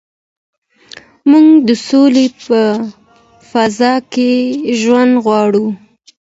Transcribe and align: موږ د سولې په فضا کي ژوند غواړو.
موږ 1.29 1.47
د 1.67 1.69
سولې 1.87 2.25
په 2.43 2.61
فضا 3.49 3.93
کي 4.13 4.31
ژوند 4.79 5.13
غواړو. 5.25 5.65